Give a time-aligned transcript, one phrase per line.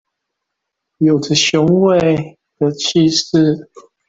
[0.97, 3.67] 有著雄偉的氣勢